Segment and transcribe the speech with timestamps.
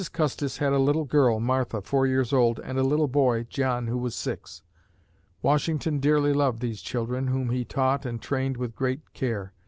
[0.13, 3.99] Custis had a little girl, Martha, four years old, and a little boy, John, who
[3.99, 4.63] was six.
[5.43, 9.53] Washington dearly loved these children, whom he taught and trained with great care.